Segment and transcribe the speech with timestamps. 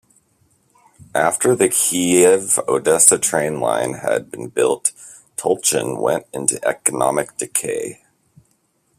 [1.13, 4.93] After the Kiev-Odessa train line had been built
[5.37, 8.01] Tulchin went into economic decay.